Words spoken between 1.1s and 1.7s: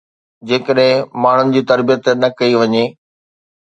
ماڻهن جي